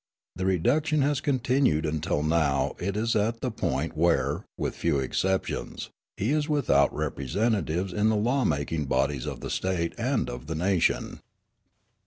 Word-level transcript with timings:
The 0.35 0.47
reduction 0.47 1.03
has 1.03 1.21
continued 1.21 1.85
until 1.85 2.23
now 2.23 2.73
it 2.79 2.97
is 2.97 3.15
at 3.15 3.41
the 3.41 3.51
point 3.51 3.95
where, 3.95 4.45
with 4.57 4.73
few 4.75 4.97
exceptions, 4.97 5.91
he 6.17 6.31
is 6.31 6.49
without 6.49 6.91
representatives 6.91 7.93
in 7.93 8.09
the 8.09 8.15
law 8.15 8.43
making 8.43 8.85
bodies 8.85 9.27
of 9.27 9.41
the 9.41 9.51
State 9.51 9.93
and 9.99 10.27
of 10.27 10.47
the 10.47 10.55
nation. 10.55 11.21